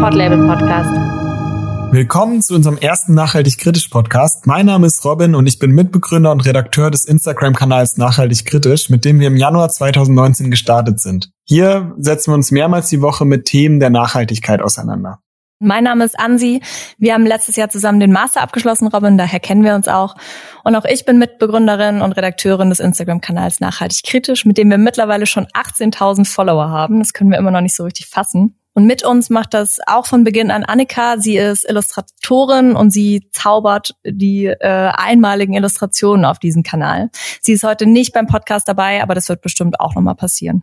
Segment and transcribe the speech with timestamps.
[0.00, 0.90] Podlabel Podcast.
[1.92, 4.46] Willkommen zu unserem ersten Nachhaltig Kritisch Podcast.
[4.46, 9.04] Mein Name ist Robin und ich bin Mitbegründer und Redakteur des Instagram-Kanals Nachhaltig Kritisch, mit
[9.04, 11.30] dem wir im Januar 2019 gestartet sind.
[11.44, 15.18] Hier setzen wir uns mehrmals die Woche mit Themen der Nachhaltigkeit auseinander.
[15.58, 16.60] Mein Name ist Ansi.
[16.98, 20.14] Wir haben letztes Jahr zusammen den Master abgeschlossen, Robin, daher kennen wir uns auch.
[20.62, 25.26] Und auch ich bin Mitbegründerin und Redakteurin des Instagram-Kanals Nachhaltig Kritisch, mit dem wir mittlerweile
[25.26, 27.00] schon 18.000 Follower haben.
[27.00, 28.54] Das können wir immer noch nicht so richtig fassen.
[28.78, 31.18] Und mit uns macht das auch von Beginn an Annika.
[31.18, 34.56] Sie ist Illustratorin und sie zaubert die äh,
[34.94, 37.10] einmaligen Illustrationen auf diesem Kanal.
[37.40, 40.62] Sie ist heute nicht beim Podcast dabei, aber das wird bestimmt auch nochmal passieren.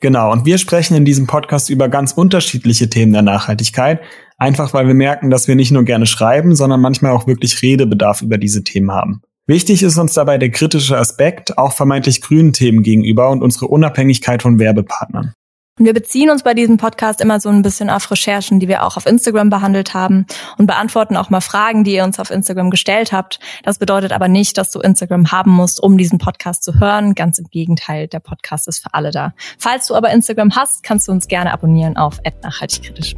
[0.00, 4.00] Genau, und wir sprechen in diesem Podcast über ganz unterschiedliche Themen der Nachhaltigkeit,
[4.38, 8.22] einfach weil wir merken, dass wir nicht nur gerne schreiben, sondern manchmal auch wirklich Redebedarf
[8.22, 9.22] über diese Themen haben.
[9.46, 14.42] Wichtig ist uns dabei der kritische Aspekt, auch vermeintlich grünen Themen gegenüber und unsere Unabhängigkeit
[14.42, 15.34] von Werbepartnern.
[15.78, 18.84] Und wir beziehen uns bei diesem Podcast immer so ein bisschen auf Recherchen, die wir
[18.84, 20.26] auch auf Instagram behandelt haben
[20.58, 23.40] und beantworten auch mal Fragen, die ihr uns auf Instagram gestellt habt.
[23.62, 27.14] Das bedeutet aber nicht, dass du Instagram haben musst, um diesen Podcast zu hören.
[27.14, 29.32] Ganz im Gegenteil, der Podcast ist für alle da.
[29.58, 33.16] Falls du aber Instagram hast, kannst du uns gerne abonnieren auf nachhaltigkritisch.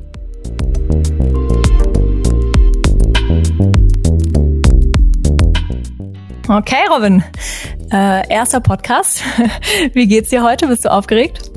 [6.46, 7.24] Okay, Robin.
[7.90, 9.24] Äh, erster Podcast.
[9.92, 10.68] Wie geht's dir heute?
[10.68, 11.53] Bist du aufgeregt?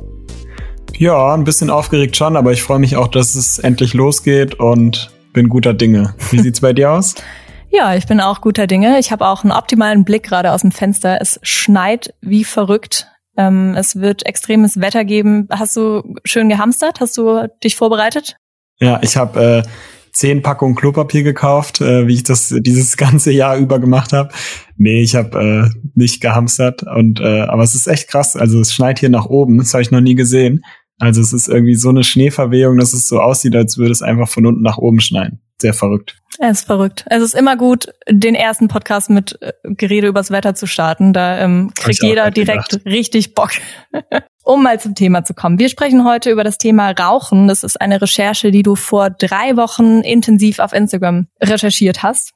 [0.98, 5.12] Ja, ein bisschen aufgeregt schon, aber ich freue mich auch, dass es endlich losgeht und
[5.32, 6.14] bin guter Dinge.
[6.32, 7.14] Wie sieht's bei dir aus?
[7.70, 8.98] Ja, ich bin auch guter Dinge.
[8.98, 11.18] Ich habe auch einen optimalen Blick gerade aus dem Fenster.
[11.20, 13.06] Es schneit wie verrückt.
[13.36, 15.48] Ähm, es wird extremes Wetter geben.
[15.50, 17.00] Hast du schön gehamstert?
[17.00, 18.36] Hast du dich vorbereitet?
[18.80, 19.68] Ja, ich habe äh,
[20.12, 24.30] zehn Packungen Klopapier gekauft, äh, wie ich das dieses ganze Jahr über gemacht habe.
[24.78, 28.34] Nee, ich habe äh, nicht gehamstert und äh, aber es ist echt krass.
[28.34, 30.64] Also es schneit hier nach oben, das habe ich noch nie gesehen.
[30.98, 34.28] Also es ist irgendwie so eine Schneeverwehung, dass es so aussieht, als würde es einfach
[34.28, 35.40] von unten nach oben schneien.
[35.60, 36.16] Sehr verrückt.
[36.40, 37.04] Es ist verrückt.
[37.08, 41.12] Es ist immer gut, den ersten Podcast mit äh, Gerede übers Wetter zu starten.
[41.12, 42.86] Da ähm, kriegt jeder direkt gedacht.
[42.86, 43.50] richtig Bock.
[44.44, 45.58] um mal zum Thema zu kommen.
[45.58, 47.48] Wir sprechen heute über das Thema Rauchen.
[47.48, 52.32] Das ist eine Recherche, die du vor drei Wochen intensiv auf Instagram recherchiert hast.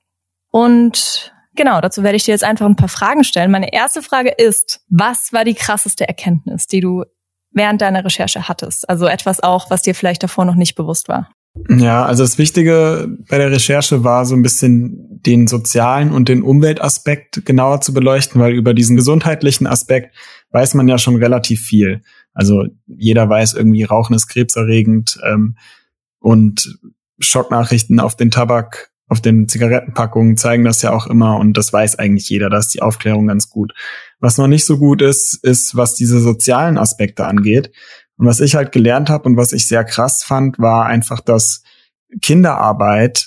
[0.51, 3.51] Und genau, dazu werde ich dir jetzt einfach ein paar Fragen stellen.
[3.51, 7.05] Meine erste Frage ist, was war die krasseste Erkenntnis, die du
[7.53, 8.89] während deiner Recherche hattest?
[8.89, 11.31] Also etwas auch, was dir vielleicht davor noch nicht bewusst war.
[11.69, 16.43] Ja, also das Wichtige bei der Recherche war so ein bisschen den sozialen und den
[16.43, 20.15] Umweltaspekt genauer zu beleuchten, weil über diesen gesundheitlichen Aspekt
[20.51, 22.03] weiß man ja schon relativ viel.
[22.33, 25.57] Also jeder weiß irgendwie, Rauchen ist krebserregend ähm,
[26.21, 26.79] und
[27.19, 31.99] Schocknachrichten auf den Tabak auf den Zigarettenpackungen zeigen das ja auch immer und das weiß
[31.99, 33.75] eigentlich jeder, da ist die Aufklärung ganz gut.
[34.21, 37.71] Was noch nicht so gut ist, ist, was diese sozialen Aspekte angeht.
[38.17, 41.63] Und was ich halt gelernt habe und was ich sehr krass fand, war einfach, dass
[42.23, 43.27] Kinderarbeit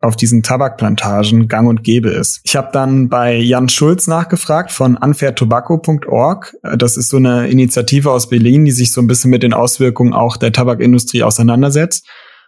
[0.00, 2.40] auf diesen Tabakplantagen gang und gäbe ist.
[2.44, 6.56] Ich habe dann bei Jan Schulz nachgefragt von unfairtobacco.org.
[6.78, 10.14] Das ist so eine Initiative aus Berlin, die sich so ein bisschen mit den Auswirkungen
[10.14, 12.06] auch der Tabakindustrie auseinandersetzt.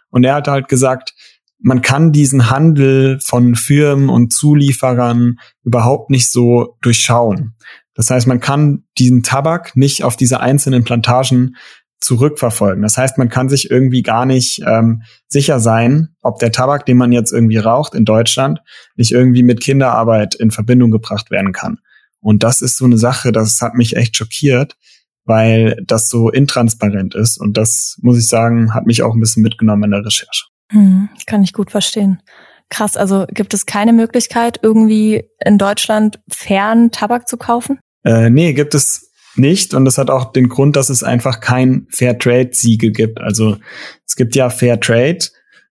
[0.09, 1.13] Und er hat halt gesagt,
[1.61, 7.55] man kann diesen Handel von Firmen und Zulieferern überhaupt nicht so durchschauen.
[7.93, 11.57] Das heißt, man kann diesen Tabak nicht auf diese einzelnen Plantagen
[11.99, 12.81] zurückverfolgen.
[12.81, 16.95] Das heißt, man kann sich irgendwie gar nicht ähm, sicher sein, ob der Tabak, den
[16.95, 18.61] man jetzt irgendwie raucht in Deutschland,
[18.95, 21.79] nicht irgendwie mit Kinderarbeit in Verbindung gebracht werden kann.
[22.21, 24.77] Und das ist so eine Sache, das hat mich echt schockiert,
[25.25, 27.37] weil das so intransparent ist.
[27.37, 30.45] Und das, muss ich sagen, hat mich auch ein bisschen mitgenommen in der Recherche.
[30.71, 32.21] Hm, kann ich gut verstehen.
[32.69, 37.79] Krass, also gibt es keine Möglichkeit, irgendwie in Deutschland fern Tabak zu kaufen?
[38.03, 39.73] Äh, nee, gibt es nicht.
[39.73, 43.19] Und das hat auch den Grund, dass es einfach kein Fairtrade-Siegel gibt.
[43.21, 43.57] Also
[44.05, 45.25] es gibt ja Fairtrade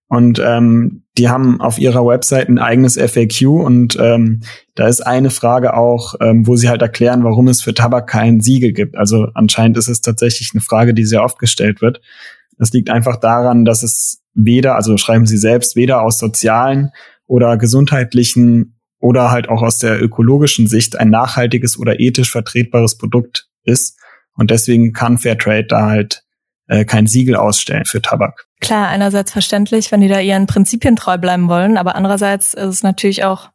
[0.08, 4.40] und ähm, die haben auf ihrer Website ein eigenes FAQ und ähm,
[4.74, 8.40] da ist eine Frage auch, ähm, wo sie halt erklären, warum es für Tabak kein
[8.40, 8.96] Siegel gibt.
[8.96, 12.00] Also anscheinend ist es tatsächlich eine Frage, die sehr oft gestellt wird.
[12.56, 16.90] Das liegt einfach daran, dass es weder, also schreiben Sie selbst, weder aus sozialen
[17.26, 23.48] oder gesundheitlichen oder halt auch aus der ökologischen Sicht ein nachhaltiges oder ethisch vertretbares Produkt
[23.64, 23.98] ist.
[24.34, 26.24] Und deswegen kann Fairtrade da halt
[26.68, 28.46] äh, kein Siegel ausstellen für Tabak.
[28.60, 32.82] Klar, einerseits verständlich, wenn die da ihren Prinzipien treu bleiben wollen, aber andererseits ist es
[32.82, 33.50] natürlich auch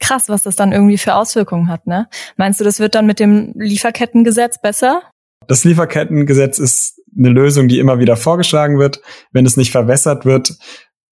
[0.00, 1.86] krass, was das dann irgendwie für Auswirkungen hat.
[1.86, 2.08] Ne?
[2.36, 5.02] Meinst du, das wird dann mit dem Lieferkettengesetz besser?
[5.46, 9.00] Das Lieferkettengesetz ist eine Lösung, die immer wieder vorgeschlagen wird.
[9.32, 10.56] Wenn es nicht verwässert wird,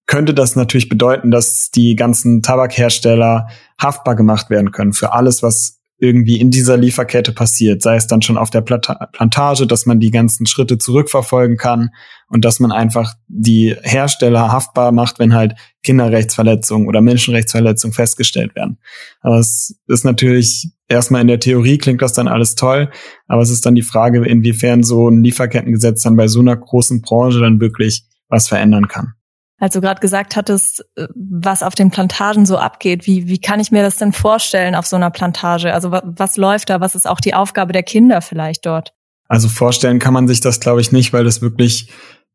[0.07, 3.47] könnte das natürlich bedeuten, dass die ganzen Tabakhersteller
[3.79, 8.23] haftbar gemacht werden können für alles, was irgendwie in dieser Lieferkette passiert, sei es dann
[8.23, 11.91] schon auf der Plantage, dass man die ganzen Schritte zurückverfolgen kann
[12.27, 18.79] und dass man einfach die Hersteller haftbar macht, wenn halt Kinderrechtsverletzungen oder Menschenrechtsverletzungen festgestellt werden.
[19.21, 22.91] Aber es ist natürlich erstmal in der Theorie klingt das dann alles toll,
[23.27, 27.01] aber es ist dann die Frage, inwiefern so ein Lieferkettengesetz dann bei so einer großen
[27.01, 29.13] Branche dann wirklich was verändern kann
[29.61, 33.59] als du gerade gesagt hattest, äh, was auf den Plantagen so abgeht, wie, wie kann
[33.59, 35.71] ich mir das denn vorstellen auf so einer Plantage?
[35.71, 36.81] Also was, was läuft da?
[36.81, 38.93] Was ist auch die Aufgabe der Kinder vielleicht dort?
[39.27, 41.89] Also vorstellen kann man sich das, glaube ich, nicht, weil das wirklich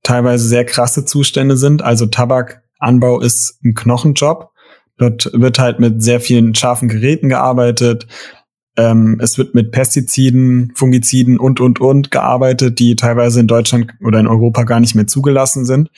[0.05, 1.82] teilweise sehr krasse Zustände sind.
[1.82, 4.52] Also Tabakanbau ist ein Knochenjob.
[4.97, 8.06] Dort wird halt mit sehr vielen scharfen Geräten gearbeitet.
[8.76, 14.20] Ähm, es wird mit Pestiziden, Fungiziden und, und, und gearbeitet, die teilweise in Deutschland oder
[14.20, 15.90] in Europa gar nicht mehr zugelassen sind.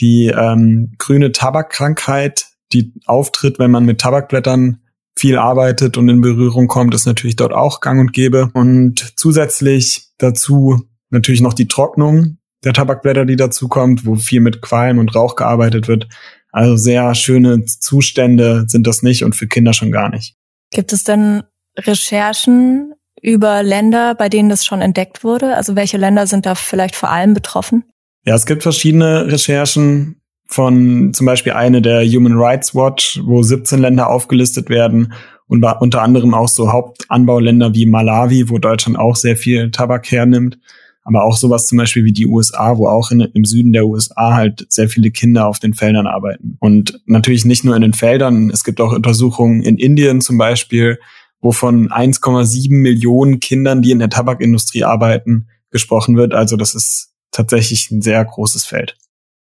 [0.00, 4.80] Die ähm, grüne Tabakkrankheit, die auftritt, wenn man mit Tabakblättern
[5.14, 8.50] viel arbeitet und in Berührung kommt, ist natürlich dort auch gang und gäbe.
[8.54, 10.80] Und zusätzlich dazu
[11.10, 15.36] natürlich noch die Trocknung der Tabakblätter, die dazu kommt, wo viel mit Qualm und Rauch
[15.36, 16.08] gearbeitet wird.
[16.52, 20.36] Also sehr schöne Zustände sind das nicht und für Kinder schon gar nicht.
[20.70, 21.42] Gibt es denn
[21.86, 25.56] Recherchen über Länder, bei denen das schon entdeckt wurde?
[25.56, 27.84] Also welche Länder sind da vielleicht vor allem betroffen?
[28.24, 33.78] Ja, es gibt verschiedene Recherchen von zum Beispiel eine der Human Rights Watch, wo 17
[33.78, 35.12] Länder aufgelistet werden
[35.46, 40.58] und unter anderem auch so Hauptanbauländer wie Malawi, wo Deutschland auch sehr viel Tabak hernimmt.
[41.02, 44.34] Aber auch sowas zum Beispiel wie die USA, wo auch in, im Süden der USA
[44.34, 46.56] halt sehr viele Kinder auf den Feldern arbeiten.
[46.60, 50.98] Und natürlich nicht nur in den Feldern, es gibt auch Untersuchungen in Indien zum Beispiel,
[51.40, 56.34] wo von 1,7 Millionen Kindern, die in der Tabakindustrie arbeiten, gesprochen wird.
[56.34, 58.96] Also das ist tatsächlich ein sehr großes Feld.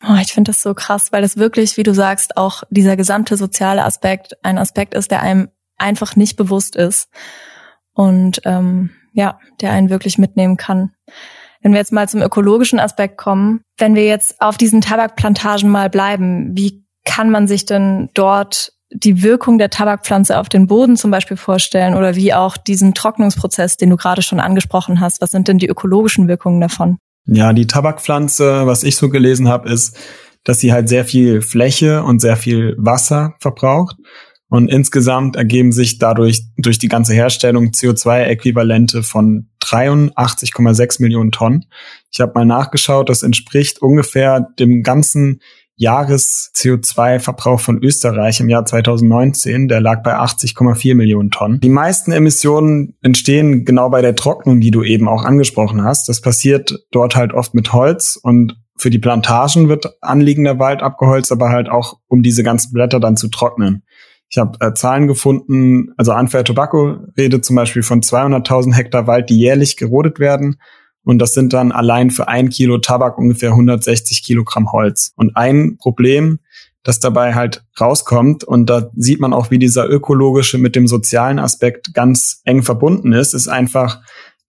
[0.06, 3.36] Oh, ich finde das so krass, weil das wirklich, wie du sagst, auch dieser gesamte
[3.36, 5.48] soziale Aspekt ein Aspekt ist, der einem
[5.78, 7.08] einfach nicht bewusst ist
[7.92, 10.92] und ähm, ja, der einen wirklich mitnehmen kann.
[11.62, 15.88] Wenn wir jetzt mal zum ökologischen Aspekt kommen, wenn wir jetzt auf diesen Tabakplantagen mal
[15.88, 21.10] bleiben, wie kann man sich denn dort die Wirkung der Tabakpflanze auf den Boden zum
[21.10, 25.20] Beispiel vorstellen oder wie auch diesen Trocknungsprozess, den du gerade schon angesprochen hast?
[25.20, 26.98] Was sind denn die ökologischen Wirkungen davon?
[27.26, 29.98] Ja, die Tabakpflanze, was ich so gelesen habe, ist,
[30.44, 33.96] dass sie halt sehr viel Fläche und sehr viel Wasser verbraucht.
[34.48, 41.66] Und insgesamt ergeben sich dadurch durch die ganze Herstellung CO2-Äquivalente von 83,6 Millionen Tonnen.
[42.12, 45.40] Ich habe mal nachgeschaut, das entspricht ungefähr dem ganzen
[45.76, 51.60] Jahres-CO2-Verbrauch von Österreich im Jahr 2019, der lag bei 80,4 Millionen Tonnen.
[51.60, 56.08] Die meisten Emissionen entstehen genau bei der Trocknung, die du eben auch angesprochen hast.
[56.08, 61.32] Das passiert dort halt oft mit Holz und für die Plantagen wird anliegender Wald abgeholzt,
[61.32, 63.82] aber halt auch, um diese ganzen Blätter dann zu trocknen.
[64.28, 69.30] Ich habe äh, Zahlen gefunden, also Unfair Tobacco redet zum Beispiel von 200.000 Hektar Wald,
[69.30, 70.56] die jährlich gerodet werden
[71.06, 75.12] und das sind dann allein für ein Kilo Tabak ungefähr 160 Kilogramm Holz.
[75.14, 76.40] Und ein Problem,
[76.82, 81.38] das dabei halt rauskommt, und da sieht man auch, wie dieser ökologische mit dem sozialen
[81.38, 84.00] Aspekt ganz eng verbunden ist, ist einfach,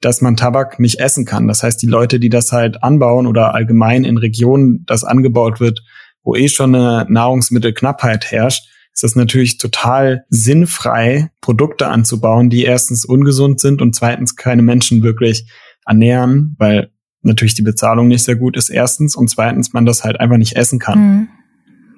[0.02, 1.48] dass man Tabak nicht essen kann.
[1.48, 5.84] Das heißt, die Leute, die das halt anbauen oder allgemein in Regionen, das angebaut wird,
[6.24, 13.06] wo eh schon eine Nahrungsmittelknappheit herrscht, ist das natürlich total sinnfrei, Produkte anzubauen, die erstens
[13.06, 15.46] ungesund sind und zweitens keine Menschen wirklich
[15.88, 16.92] ernähren, weil
[17.22, 20.56] natürlich die Bezahlung nicht sehr gut ist, erstens, und zweitens man das halt einfach nicht
[20.56, 21.00] essen kann.
[21.00, 21.30] Mhm.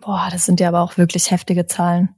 [0.02, 2.16] Boah, das sind ja aber auch wirklich heftige Zahlen.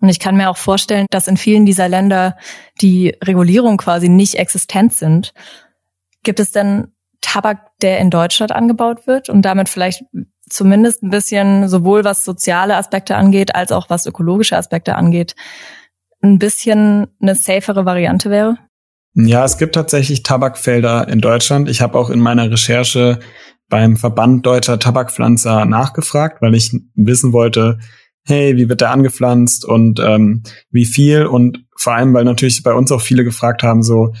[0.00, 2.36] Und ich kann mir auch vorstellen, dass in vielen dieser Länder
[2.80, 5.32] die Regulierung quasi nicht existent sind.
[6.22, 6.88] Gibt es denn
[7.20, 10.04] Tabak, der in Deutschland angebaut wird und damit vielleicht
[10.48, 15.34] zumindest ein bisschen sowohl was soziale Aspekte angeht, als auch was ökologische Aspekte angeht,
[16.22, 18.58] ein bisschen eine safere Variante wäre?
[19.18, 21.70] Ja, es gibt tatsächlich Tabakfelder in Deutschland.
[21.70, 23.18] Ich habe auch in meiner Recherche
[23.70, 27.78] beim Verband deutscher Tabakpflanzer nachgefragt, weil ich wissen wollte,
[28.24, 32.74] hey, wie wird der angepflanzt und ähm, wie viel und vor allem, weil natürlich bei
[32.74, 34.12] uns auch viele gefragt haben, so,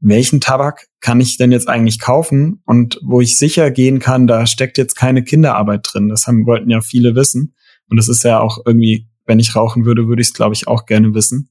[0.00, 4.46] welchen Tabak kann ich denn jetzt eigentlich kaufen und wo ich sicher gehen kann, da
[4.46, 6.08] steckt jetzt keine Kinderarbeit drin.
[6.08, 7.54] Das haben, wollten ja viele wissen.
[7.90, 10.66] Und das ist ja auch irgendwie, wenn ich rauchen würde, würde ich es, glaube ich,
[10.66, 11.50] auch gerne wissen.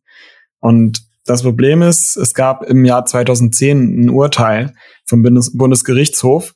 [0.60, 4.74] Und das Problem ist, es gab im Jahr 2010 ein Urteil
[5.06, 6.54] vom Bundes Bundesgerichtshof,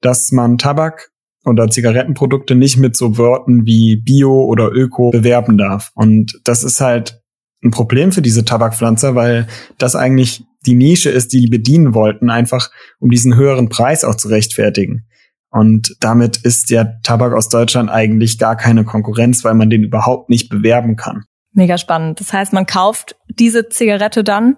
[0.00, 1.10] dass man Tabak
[1.44, 5.90] oder Zigarettenprodukte nicht mit so Worten wie Bio oder Öko bewerben darf.
[5.94, 7.20] Und das ist halt
[7.62, 9.46] ein Problem für diese Tabakpflanzer, weil
[9.78, 14.14] das eigentlich die Nische ist, die die bedienen wollten, einfach um diesen höheren Preis auch
[14.14, 15.06] zu rechtfertigen.
[15.50, 20.28] Und damit ist der Tabak aus Deutschland eigentlich gar keine Konkurrenz, weil man den überhaupt
[20.28, 21.24] nicht bewerben kann.
[21.54, 22.20] Mega spannend.
[22.20, 24.56] Das heißt, man kauft diese Zigarette dann,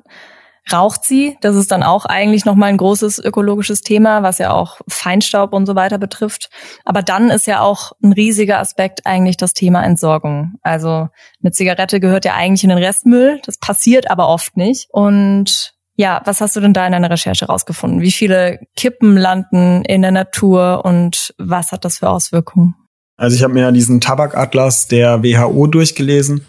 [0.73, 1.37] raucht sie.
[1.43, 5.67] Das ist dann auch eigentlich nochmal ein großes ökologisches Thema, was ja auch Feinstaub und
[5.67, 6.49] so weiter betrifft.
[6.85, 10.55] Aber dann ist ja auch ein riesiger Aspekt eigentlich das Thema Entsorgung.
[10.63, 11.09] Also
[11.43, 13.41] eine Zigarette gehört ja eigentlich in den Restmüll.
[13.45, 14.89] Das passiert aber oft nicht.
[14.91, 18.01] Und ja, was hast du denn da in deiner Recherche rausgefunden?
[18.01, 22.75] Wie viele Kippen landen in der Natur und was hat das für Auswirkungen?
[23.19, 26.47] Also ich habe mir ja diesen Tabakatlas der WHO durchgelesen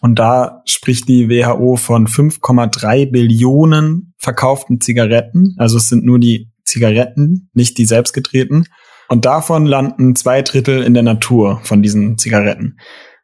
[0.00, 5.54] und da spricht die WHO von 5,3 Billionen verkauften Zigaretten.
[5.58, 8.66] Also es sind nur die Zigaretten, nicht die selbstgetretenen.
[9.08, 12.78] Und davon landen zwei Drittel in der Natur von diesen Zigaretten.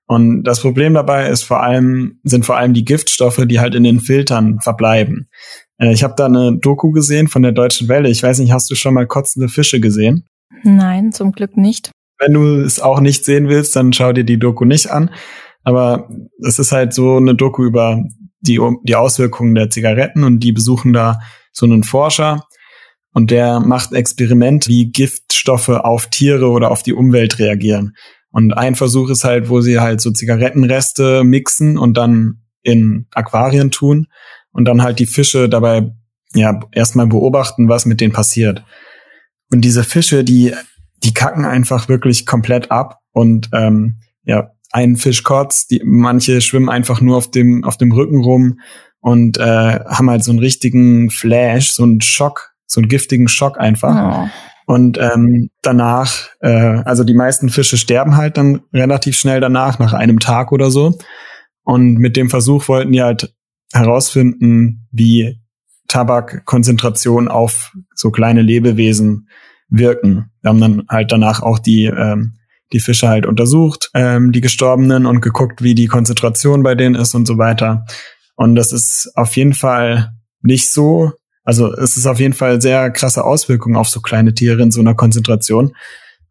[0.07, 3.85] Und das Problem dabei ist vor allem, sind vor allem die Giftstoffe, die halt in
[3.85, 5.29] den Filtern verbleiben.
[5.79, 8.09] Äh, ich habe da eine Doku gesehen von der Deutschen Welle.
[8.09, 10.27] Ich weiß nicht, hast du schon mal kotzende Fische gesehen?
[10.65, 11.91] Nein, zum Glück nicht.
[12.19, 15.11] Wenn du es auch nicht sehen willst, dann schau dir die Doku nicht an.
[15.63, 16.09] Aber
[16.47, 18.03] es ist halt so eine Doku über
[18.41, 21.21] die, die Auswirkungen der Zigaretten und die besuchen da
[21.53, 22.47] so einen Forscher
[23.13, 27.95] und der macht Experiment, wie Giftstoffe auf Tiere oder auf die Umwelt reagieren.
[28.31, 33.71] Und ein Versuch ist halt, wo sie halt so Zigarettenreste mixen und dann in Aquarien
[33.71, 34.07] tun
[34.53, 35.93] und dann halt die Fische dabei
[36.35, 38.65] ja erstmal beobachten, was mit denen passiert.
[39.51, 40.55] Und diese Fische, die
[41.03, 46.69] die kacken einfach wirklich komplett ab und ähm, ja ein Fisch kotzt, die, manche schwimmen
[46.69, 48.61] einfach nur auf dem, auf dem Rücken rum
[49.01, 53.59] und äh, haben halt so einen richtigen Flash, so einen Schock, so einen giftigen Schock
[53.59, 54.25] einfach.
[54.25, 54.29] Oh.
[54.67, 59.95] Und ähm, danach, äh, also die meisten Fische sterben halt dann relativ schnell danach, nach
[59.95, 60.97] einem Tag oder so.
[61.65, 63.35] Und mit dem Versuch wollten die halt
[63.73, 65.41] herausfinden, wie
[65.89, 69.29] Tabakkonzentration auf so kleine Lebewesen
[69.69, 70.31] wirken.
[70.43, 72.35] Wir haben dann halt danach auch die ähm,
[72.73, 77.15] die Fische halt untersucht, ähm, die Gestorbenen und geguckt, wie die Konzentration bei denen ist
[77.15, 77.85] und so weiter.
[78.37, 80.13] Und das ist auf jeden Fall
[80.43, 81.13] nicht so,
[81.45, 84.81] also es ist auf jeden Fall sehr krasse Auswirkungen auf so kleine Tiere in so
[84.81, 85.75] einer Konzentration.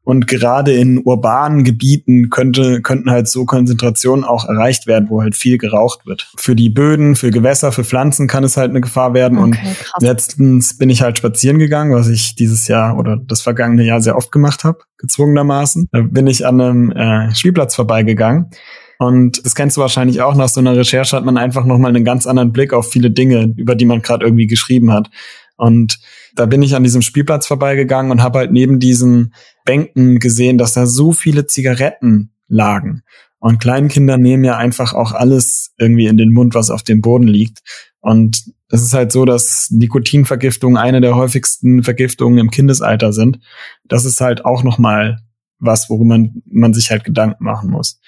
[0.10, 5.36] Und gerade in urbanen Gebieten könnte, könnten halt so Konzentrationen auch erreicht werden, wo halt
[5.36, 6.32] viel geraucht wird.
[6.36, 9.38] Für die Böden, für Gewässer, für Pflanzen kann es halt eine Gefahr werden.
[9.38, 10.02] Okay, und krass.
[10.02, 14.18] letztens bin ich halt spazieren gegangen, was ich dieses Jahr oder das vergangene Jahr sehr
[14.18, 15.90] oft gemacht habe, gezwungenermaßen.
[15.92, 18.50] Da bin ich an einem äh, Spielplatz vorbeigegangen.
[18.98, 22.04] Und das kennst du wahrscheinlich auch, nach so einer Recherche hat man einfach nochmal einen
[22.04, 25.12] ganz anderen Blick auf viele Dinge, über die man gerade irgendwie geschrieben hat.
[25.56, 26.00] Und
[26.36, 29.34] da bin ich an diesem Spielplatz vorbeigegangen und habe halt neben diesen
[29.66, 33.04] Bänken gesehen, dass da so viele Zigaretten lagen.
[33.40, 37.28] Und Kleinkinder nehmen ja einfach auch alles irgendwie in den Mund, was auf dem Boden
[37.28, 37.60] liegt.
[38.02, 43.40] Und es ist halt so, dass Nikotinvergiftungen eine der häufigsten Vergiftungen im Kindesalter sind.
[43.86, 45.20] Das ist halt auch nochmal
[45.58, 48.00] was, worüber man, man sich halt Gedanken machen muss.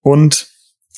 [0.00, 0.48] Und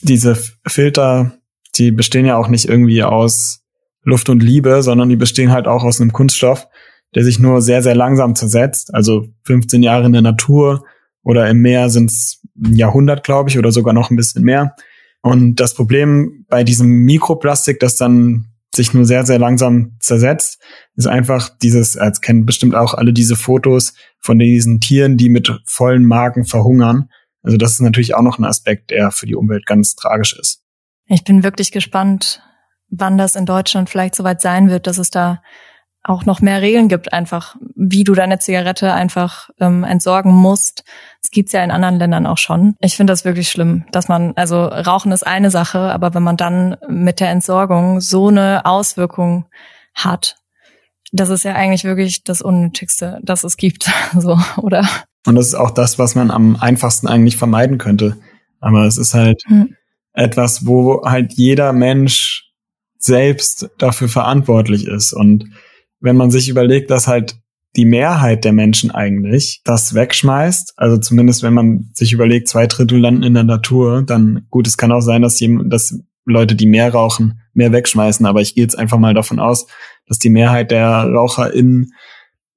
[0.00, 0.36] diese
[0.66, 1.38] Filter,
[1.76, 3.61] die bestehen ja auch nicht irgendwie aus
[4.04, 6.66] Luft und Liebe, sondern die bestehen halt auch aus einem Kunststoff,
[7.14, 8.94] der sich nur sehr, sehr langsam zersetzt.
[8.94, 10.84] Also 15 Jahre in der Natur
[11.22, 14.74] oder im Meer sind es ein Jahrhundert, glaube ich, oder sogar noch ein bisschen mehr.
[15.22, 20.60] Und das Problem bei diesem Mikroplastik, das dann sich nur sehr, sehr langsam zersetzt,
[20.96, 25.52] ist einfach dieses, als kennen bestimmt auch alle diese Fotos von diesen Tieren, die mit
[25.66, 27.08] vollen Magen verhungern.
[27.42, 30.62] Also das ist natürlich auch noch ein Aspekt, der für die Umwelt ganz tragisch ist.
[31.06, 32.40] Ich bin wirklich gespannt,
[32.92, 35.42] wann das in Deutschland vielleicht soweit sein wird, dass es da
[36.04, 40.84] auch noch mehr Regeln gibt, einfach wie du deine Zigarette einfach ähm, entsorgen musst.
[41.20, 42.74] Das gibt's ja in anderen Ländern auch schon.
[42.80, 46.36] Ich finde das wirklich schlimm, dass man, also Rauchen ist eine Sache, aber wenn man
[46.36, 49.46] dann mit der Entsorgung so eine Auswirkung
[49.94, 50.36] hat,
[51.12, 54.84] das ist ja eigentlich wirklich das Unnötigste, das es gibt, so, oder?
[55.24, 58.16] Und das ist auch das, was man am einfachsten eigentlich vermeiden könnte.
[58.60, 59.76] Aber es ist halt hm.
[60.14, 62.51] etwas, wo halt jeder Mensch
[63.04, 65.12] selbst dafür verantwortlich ist.
[65.12, 65.46] Und
[66.00, 67.36] wenn man sich überlegt, dass halt
[67.74, 72.98] die Mehrheit der Menschen eigentlich das wegschmeißt, also zumindest wenn man sich überlegt, zwei Drittel
[72.98, 76.66] landen in der Natur, dann gut, es kann auch sein, dass, jemand, dass Leute, die
[76.66, 79.66] mehr rauchen, mehr wegschmeißen, aber ich gehe jetzt einfach mal davon aus,
[80.06, 81.92] dass die Mehrheit der RaucherInnen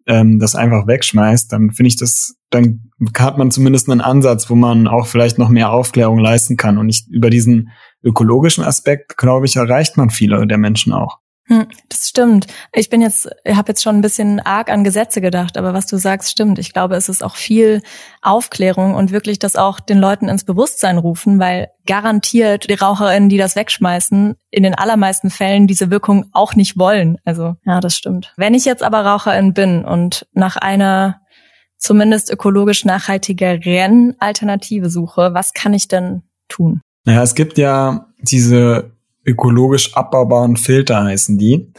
[0.06, 4.56] ähm, das einfach wegschmeißt, dann finde ich das, dann hat man zumindest einen Ansatz, wo
[4.56, 7.70] man auch vielleicht noch mehr Aufklärung leisten kann und nicht über diesen
[8.06, 11.20] ökologischen Aspekt, glaube ich, erreicht man viele der Menschen auch.
[11.48, 12.48] Hm, das stimmt.
[12.74, 15.86] Ich bin jetzt, ich habe jetzt schon ein bisschen arg an Gesetze gedacht, aber was
[15.86, 16.58] du sagst, stimmt.
[16.58, 17.84] Ich glaube, es ist auch viel
[18.24, 23.38] Aufklärung und wirklich das auch den Leuten ins Bewusstsein rufen, weil garantiert die RaucherInnen, die
[23.38, 27.20] das wegschmeißen, in den allermeisten Fällen diese Wirkung auch nicht wollen.
[27.26, 28.34] Also ja, das stimmt.
[28.38, 31.22] Wenn ich jetzt aber Raucherin bin und nach einer
[31.78, 36.82] zumindest ökologisch nachhaltigeren Alternative suche, was kann ich denn tun?
[37.06, 38.92] Naja, es gibt ja diese
[39.24, 41.72] ökologisch abbaubaren Filter heißen die,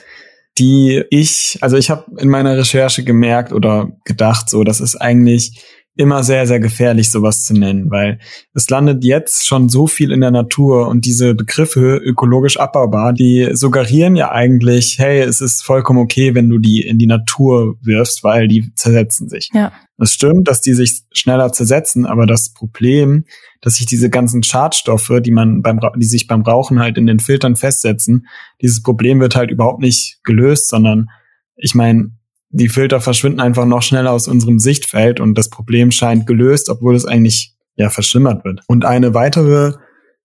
[0.59, 5.62] die ich, also ich habe in meiner Recherche gemerkt oder gedacht, so, das ist eigentlich
[5.97, 8.19] immer sehr, sehr gefährlich, sowas zu nennen, weil
[8.53, 13.49] es landet jetzt schon so viel in der Natur und diese Begriffe ökologisch abbaubar, die
[13.53, 18.23] suggerieren ja eigentlich, hey, es ist vollkommen okay, wenn du die in die Natur wirfst,
[18.23, 19.50] weil die zersetzen sich.
[19.55, 19.73] Ja.
[19.99, 23.25] Es stimmt, dass die sich schneller zersetzen, aber das Problem,
[23.62, 27.21] dass sich diese ganzen Schadstoffe, die man beim, die sich beim Rauchen halt in den
[27.21, 28.26] Filtern festsetzen,
[28.61, 31.09] dieses Problem wird halt überhaupt nicht gelöst, sondern
[31.57, 32.11] ich meine,
[32.50, 36.95] die Filter verschwinden einfach noch schneller aus unserem Sichtfeld und das Problem scheint gelöst, obwohl
[36.95, 38.61] es eigentlich ja verschlimmert wird.
[38.67, 39.73] Und eine weitere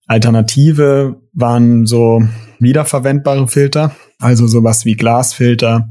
[0.06, 2.22] Alternative waren so
[2.58, 5.88] wiederverwendbare Filter, also sowas wie Glasfilter.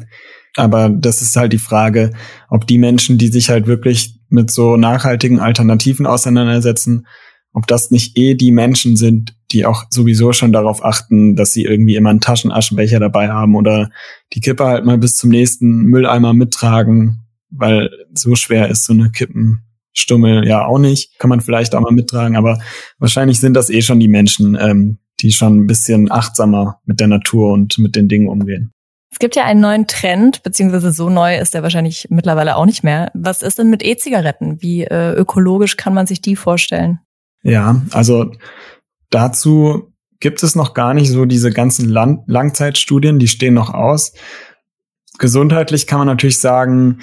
[0.56, 2.12] Aber das ist halt die Frage,
[2.50, 7.06] ob die Menschen, die sich halt wirklich mit so nachhaltigen Alternativen auseinandersetzen,
[7.54, 11.64] ob das nicht eh die Menschen sind, die auch sowieso schon darauf achten, dass sie
[11.64, 13.90] irgendwie immer einen Taschenaschenbecher dabei haben oder
[14.34, 19.12] die Kippe halt mal bis zum nächsten Mülleimer mittragen, weil so schwer ist so eine
[19.12, 21.20] Kippenstummel ja auch nicht.
[21.20, 22.60] Kann man vielleicht auch mal mittragen, aber
[23.00, 27.08] wahrscheinlich sind das eh schon die Menschen, ähm, die schon ein bisschen achtsamer mit der
[27.08, 28.72] Natur und mit den Dingen umgehen.
[29.12, 32.84] Es gibt ja einen neuen Trend, beziehungsweise so neu ist der wahrscheinlich mittlerweile auch nicht
[32.84, 33.12] mehr.
[33.14, 34.62] Was ist denn mit E-Zigaretten?
[34.62, 37.00] Wie äh, ökologisch kann man sich die vorstellen?
[37.44, 38.32] Ja, also
[39.10, 44.14] dazu gibt es noch gar nicht so diese ganzen Lang Langzeitstudien, die stehen noch aus.
[45.18, 47.00] Gesundheitlich kann man natürlich sagen,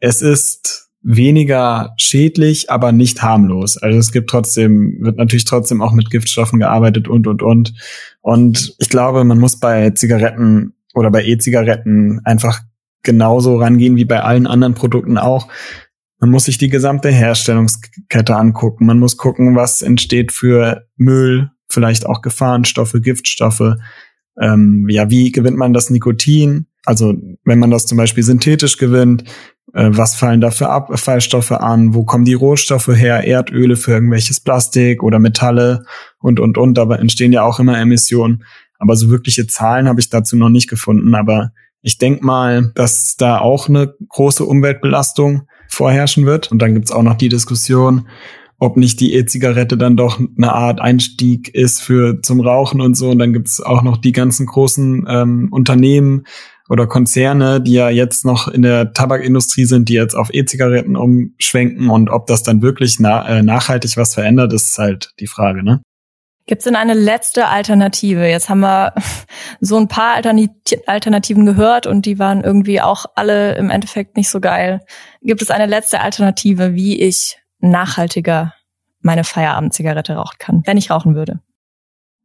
[0.00, 3.76] es ist weniger schädlich, aber nicht harmlos.
[3.76, 7.74] Also es gibt trotzdem, wird natürlich trotzdem auch mit Giftstoffen gearbeitet und, und, und.
[8.20, 12.60] Und ich glaube, man muss bei Zigaretten oder bei E-Zigaretten einfach
[13.02, 15.48] genauso rangehen wie bei allen anderen Produkten auch.
[16.22, 18.86] Man muss sich die gesamte Herstellungskette angucken.
[18.86, 23.74] Man muss gucken, was entsteht für Müll, vielleicht auch Gefahrenstoffe, Giftstoffe.
[24.40, 26.66] Ähm, ja, wie gewinnt man das Nikotin?
[26.84, 27.12] Also
[27.44, 29.24] wenn man das zum Beispiel synthetisch gewinnt,
[29.74, 31.92] äh, was fallen da für Abfallstoffe an?
[31.92, 33.26] Wo kommen die Rohstoffe her?
[33.26, 35.82] Erdöle für irgendwelches Plastik oder Metalle
[36.20, 36.78] und, und, und.
[36.78, 38.44] Aber entstehen ja auch immer Emissionen.
[38.78, 41.16] Aber so wirkliche Zahlen habe ich dazu noch nicht gefunden.
[41.16, 46.50] Aber ich denke mal, dass da auch eine große Umweltbelastung vorherrschen wird.
[46.50, 48.08] Und dann gibt's auch noch die Diskussion,
[48.58, 53.10] ob nicht die E-Zigarette dann doch eine Art Einstieg ist für zum Rauchen und so.
[53.10, 56.24] Und dann gibt's auch noch die ganzen großen ähm, Unternehmen
[56.68, 61.90] oder Konzerne, die ja jetzt noch in der Tabakindustrie sind, die jetzt auf E-Zigaretten umschwenken
[61.90, 65.82] und ob das dann wirklich na äh, nachhaltig was verändert, ist halt die Frage, ne?
[66.46, 68.26] Gibt es denn eine letzte Alternative?
[68.26, 68.94] Jetzt haben wir
[69.60, 74.40] so ein paar Alternativen gehört und die waren irgendwie auch alle im Endeffekt nicht so
[74.40, 74.80] geil.
[75.22, 78.54] Gibt es eine letzte Alternative, wie ich nachhaltiger
[79.00, 81.40] meine Feierabendzigarette rauchen kann, wenn ich rauchen würde?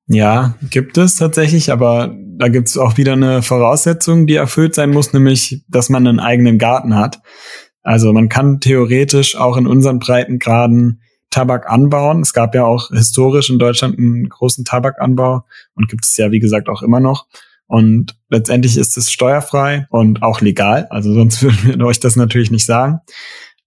[0.08, 4.92] Ja, gibt es tatsächlich, aber da gibt es auch wieder eine Voraussetzung, die erfüllt sein
[4.92, 7.20] muss, nämlich, dass man einen eigenen Garten hat.
[7.84, 12.22] Also man kann theoretisch auch in unseren Breitengraden Tabak anbauen.
[12.22, 16.40] Es gab ja auch historisch in Deutschland einen großen Tabakanbau und gibt es ja, wie
[16.40, 17.28] gesagt, auch immer noch.
[17.68, 20.88] Und letztendlich ist es steuerfrei und auch legal.
[20.90, 23.00] Also sonst würden wir euch das natürlich nicht sagen.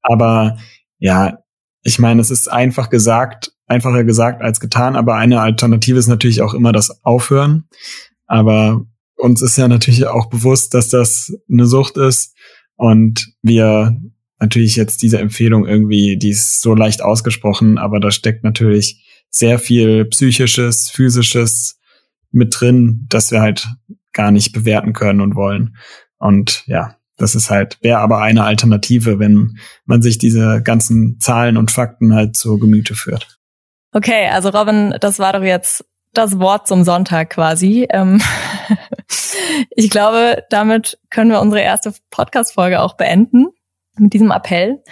[0.03, 0.59] Aber
[0.99, 1.39] ja,
[1.83, 4.97] ich meine, es ist einfach gesagt, einfacher gesagt als getan.
[4.97, 7.69] Aber eine Alternative ist natürlich auch immer das Aufhören.
[8.27, 8.85] Aber
[9.17, 12.35] uns ist ja natürlich auch bewusst, dass das eine Sucht ist
[12.77, 14.01] und wir
[14.41, 19.59] natürlich jetzt diese Empfehlung irgendwie, die ist so leicht ausgesprochen, aber da steckt natürlich sehr
[19.59, 21.79] viel psychisches, physisches
[22.33, 23.69] mit drin, dass wir halt
[24.13, 25.77] gar nicht bewerten können und wollen.
[26.19, 31.57] Und ja, das ist halt, wäre aber eine Alternative, wenn man sich diese ganzen Zahlen
[31.57, 33.39] und Fakten halt zu Gemüte führt.
[33.93, 37.87] Okay, also Robin, das war doch jetzt das Wort zum Sonntag quasi.
[37.91, 38.21] Ähm
[39.71, 43.49] ich glaube, damit können wir unsere erste Podcast-Folge auch beenden
[44.01, 44.83] mit diesem Appell.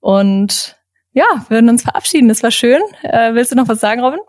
[0.00, 0.76] Und
[1.12, 2.28] ja, würden uns verabschieden.
[2.28, 2.80] Das war schön.
[3.02, 4.20] Äh, willst du noch was sagen, Robin?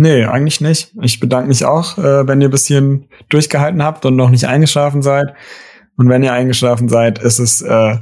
[0.00, 0.94] Nee, eigentlich nicht.
[1.02, 5.02] Ich bedanke mich auch, äh, wenn ihr bis hierhin durchgehalten habt und noch nicht eingeschlafen
[5.02, 5.34] seid.
[5.96, 7.98] Und wenn ihr eingeschlafen seid, ist es äh,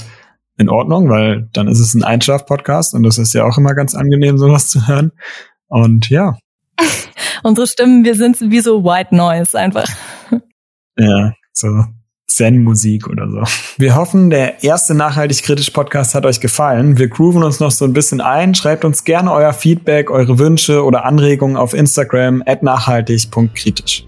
[0.57, 3.95] in Ordnung, weil dann ist es ein Einschlaf-Podcast und das ist ja auch immer ganz
[3.95, 5.13] angenehm, sowas zu hören.
[5.67, 6.39] Und ja.
[7.43, 9.89] Unsere Stimmen, wir sind wie so White Noise einfach.
[10.97, 11.85] Ja, so
[12.35, 13.43] Zen-Musik oder so.
[13.79, 16.99] Wir hoffen, der erste nachhaltig kritisch Podcast hat euch gefallen.
[16.99, 18.55] Wir grooven uns noch so ein bisschen ein.
[18.55, 24.07] Schreibt uns gerne euer Feedback, eure Wünsche oder Anregungen auf Instagram at nachhaltig.kritisch.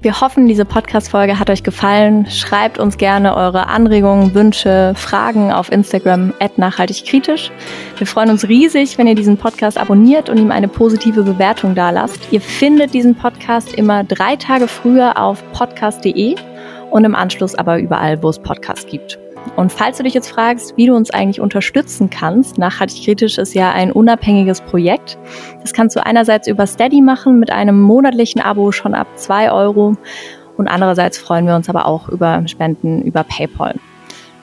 [0.00, 2.26] Wir hoffen, diese Podcast-Folge hat euch gefallen.
[2.30, 7.50] Schreibt uns gerne eure Anregungen, Wünsche, Fragen auf Instagram nachhaltigkritisch.
[7.96, 12.28] Wir freuen uns riesig, wenn ihr diesen Podcast abonniert und ihm eine positive Bewertung dalasst.
[12.30, 16.36] Ihr findet diesen Podcast immer drei Tage früher auf podcast.de
[16.90, 19.18] und im Anschluss aber überall, wo es Podcasts gibt.
[19.56, 23.54] Und falls du dich jetzt fragst, wie du uns eigentlich unterstützen kannst, Nachhaltig Kritisch ist
[23.54, 25.18] ja ein unabhängiges Projekt.
[25.60, 29.96] Das kannst du einerseits über Steady machen mit einem monatlichen Abo schon ab zwei Euro
[30.56, 33.76] und andererseits freuen wir uns aber auch über Spenden über PayPal.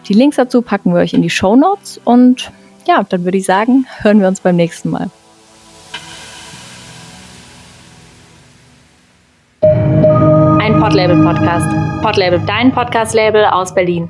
[0.07, 2.51] Die Links dazu packen wir euch in die Show Notes und
[2.87, 5.09] ja, dann würde ich sagen, hören wir uns beim nächsten Mal.
[10.85, 11.65] Podlabel Podcast.
[12.03, 14.07] Podlabel, dein Podcast-Label aus Berlin.